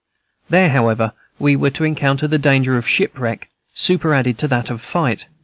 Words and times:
There, 0.49 0.69
however, 0.69 1.13
we 1.37 1.55
were 1.55 1.69
to 1.69 1.83
encounter 1.83 2.27
the 2.27 2.39
danger 2.39 2.75
of 2.75 2.87
shipwreck, 2.87 3.51
superadded 3.75 4.39
to 4.39 4.47
that 4.47 4.71
of 4.71 4.81
fight. 4.81 5.27